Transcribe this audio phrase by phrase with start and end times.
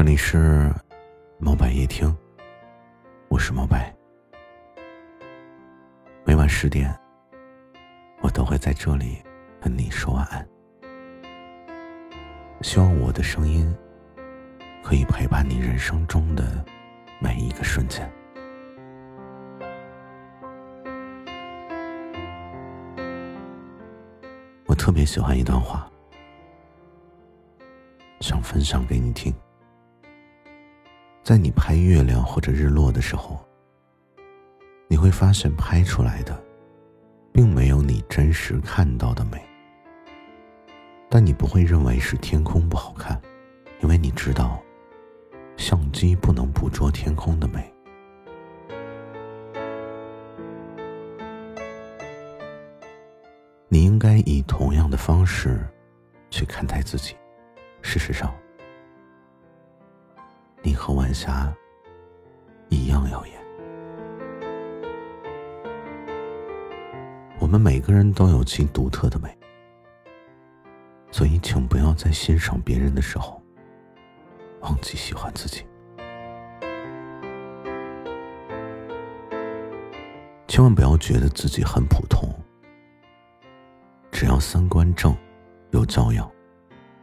[0.00, 0.72] 这里是
[1.38, 2.16] 猫白夜听，
[3.28, 3.94] 我是猫白。
[6.24, 6.98] 每晚十点，
[8.22, 9.22] 我都会在这里
[9.60, 10.48] 跟你说晚安。
[12.62, 13.76] 希望我的声音
[14.82, 16.64] 可以陪伴你人生中的
[17.20, 18.10] 每一个瞬间。
[24.64, 25.86] 我特别喜欢一段话，
[28.20, 29.30] 想分享给你听。
[31.22, 33.38] 在你拍月亮或者日落的时候，
[34.88, 36.42] 你会发现拍出来的，
[37.32, 39.40] 并没有你真实看到的美。
[41.08, 43.20] 但你不会认为是天空不好看，
[43.80, 44.60] 因为你知道，
[45.56, 47.72] 相机不能捕捉天空的美。
[53.68, 55.60] 你应该以同样的方式
[56.30, 57.14] 去看待自己。
[57.82, 58.34] 事实上。
[60.62, 61.52] 你和晚霞
[62.68, 63.34] 一样耀眼。
[67.38, 69.36] 我们每个人都有其独特的美，
[71.10, 73.42] 所以请不要在欣赏别人的时候
[74.60, 75.64] 忘记喜欢自己。
[80.46, 82.28] 千万不要觉得自己很普通，
[84.12, 85.16] 只要三观正、
[85.70, 86.30] 有教养、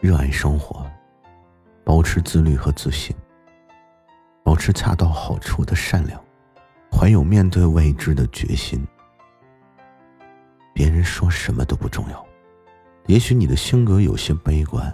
[0.00, 0.84] 热爱生活、
[1.84, 3.16] 保持自律和自信。
[4.48, 6.18] 保持恰到好处的善良，
[6.90, 8.82] 怀有面对未知的决心。
[10.72, 12.26] 别人说什么都不重要。
[13.04, 14.90] 也许你的性格有些悲观，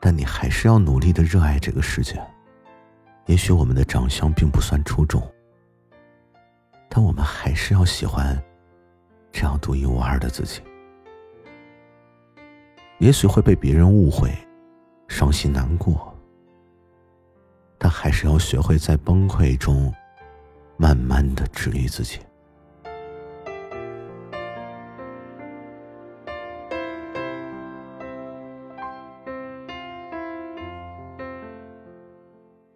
[0.00, 2.18] 但你还是要努力的热爱这个世界。
[3.26, 5.22] 也许我们的长相并不算出众，
[6.88, 8.42] 但我们还是要喜欢
[9.30, 10.62] 这样独一无二的自己。
[12.96, 14.32] 也许会被别人误会，
[15.06, 16.09] 伤心难过。
[17.82, 19.90] 但还是要学会在崩溃中，
[20.76, 22.18] 慢慢的治愈自己。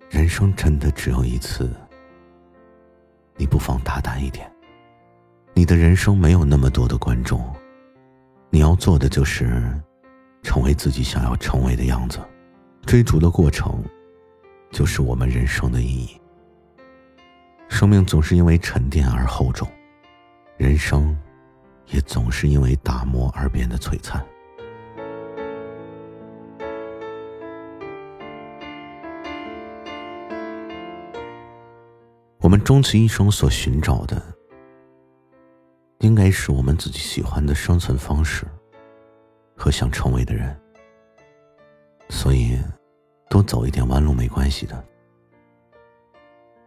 [0.09, 1.71] 人生真的只有一次，
[3.37, 4.50] 你不妨大胆一点。
[5.53, 7.45] 你的人生没有那么多的观众，
[8.49, 9.71] 你要做的就是
[10.43, 12.19] 成为自己想要成为的样子，
[12.87, 13.84] 追逐的过程。
[14.75, 16.21] 就是我们人生的意义。
[17.69, 19.71] 生命总是因为沉淀而厚重，
[20.57, 21.17] 人生
[21.87, 24.21] 也总是因为打磨而变得璀璨。
[32.41, 34.21] 我们终其一生所寻找的，
[36.01, 38.45] 应该是我们自己喜欢的生存方式
[39.56, 40.64] 和想成为的人。
[43.34, 44.84] 多走一点弯路没关系的，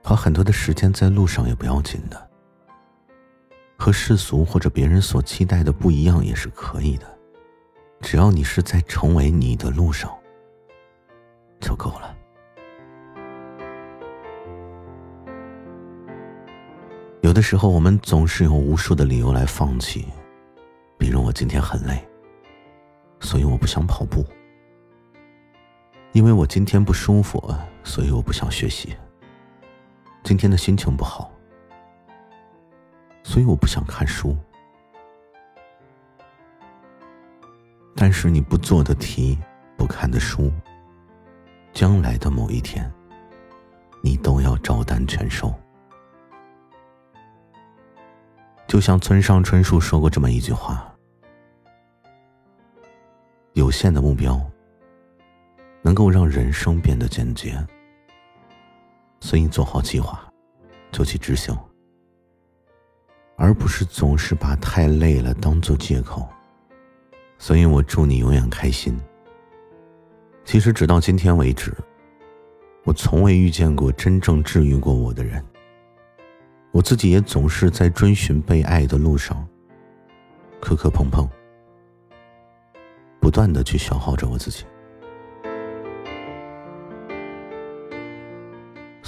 [0.04, 2.30] 花很多的时间在路上也不要紧的。
[3.78, 7.06] 和世俗或者别人所期待的不一样也是可以的，
[8.02, 10.14] 只要你是在成为你的路上，
[11.62, 12.14] 就够了。
[17.22, 20.06] 有的时候我们总是有无数的理由来放弃，
[20.98, 22.06] 比如我今天很累，
[23.22, 24.26] 所以我不想跑步。
[26.18, 27.40] 因为我今天不舒服，
[27.84, 28.98] 所以我不想学习。
[30.24, 31.32] 今天的心情不好，
[33.22, 34.36] 所以我不想看书。
[37.96, 39.38] 但是你不做的题，
[39.78, 40.52] 不看的书，
[41.72, 42.92] 将来的某一天，
[44.02, 45.54] 你都要照单全收。
[48.68, 50.92] 就像村上春树说过这么一句话：
[53.54, 54.42] 有限的目标。
[55.82, 57.58] 能够让人生变得简洁，
[59.20, 60.22] 所以做好计划，
[60.92, 61.58] 就去执行，
[63.36, 66.28] 而不是总是把太累了当做借口。
[67.38, 69.00] 所以我祝你永远开心。
[70.44, 71.74] 其实直到今天为止，
[72.84, 75.44] 我从未遇见过真正治愈过我的人。
[76.72, 79.48] 我自己也总是在追寻被爱的路上，
[80.60, 81.28] 磕磕碰碰，
[83.20, 84.66] 不断的去消耗着我自己。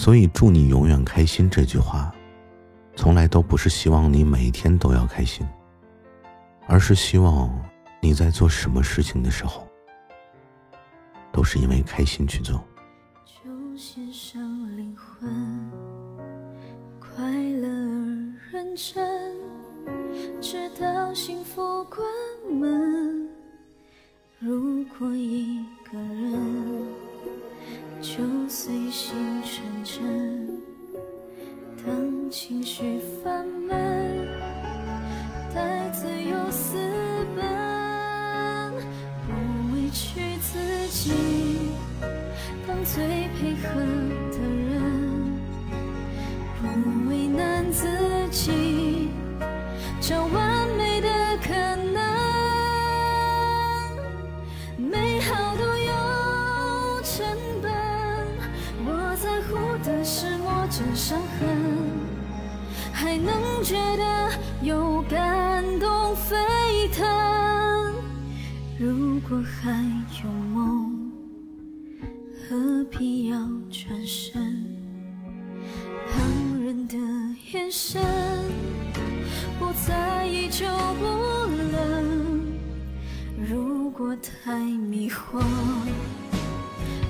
[0.09, 1.47] 所以，祝你永远开心。
[1.47, 2.11] 这句话，
[2.95, 5.45] 从来都不是希望你每天都要开心，
[6.65, 7.47] 而是希望
[8.01, 9.67] 你在做什么事情的时候，
[11.31, 12.59] 都是因为开心去做。
[13.23, 14.41] 就献上
[14.75, 15.71] 灵魂，
[16.99, 19.18] 快乐而认真，
[28.09, 30.57] 就随心沉沉，
[31.85, 34.27] 当情绪泛闷，
[35.53, 36.75] 带自由私
[37.35, 38.73] 奔，
[39.27, 39.31] 不
[39.75, 40.57] 委屈自
[40.89, 41.11] 己，
[42.67, 43.05] 当最
[43.37, 43.79] 配合
[44.31, 44.81] 的人。
[46.63, 48.18] 不为难自。
[64.61, 66.35] 有感动沸
[66.89, 67.05] 腾。
[68.77, 69.71] 如果还
[70.23, 70.97] 有梦。
[72.49, 73.37] 何必要
[73.69, 74.65] 转身？
[76.11, 76.19] 旁
[76.63, 76.97] 人的
[77.51, 78.01] 眼神
[79.59, 80.65] 不在意就
[80.99, 81.05] 不
[81.71, 82.41] 冷。
[83.47, 85.39] 如果太迷惑，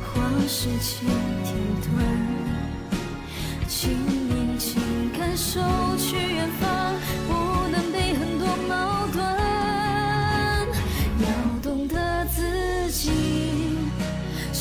[0.03, 1.07] 花时间
[1.45, 1.55] 停
[1.85, 1.89] 顿，
[3.65, 4.81] 请你请
[5.17, 5.61] 感受
[5.97, 6.48] 去远。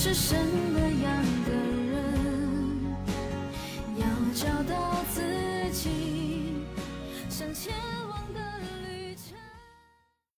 [0.08, 0.77] 是什么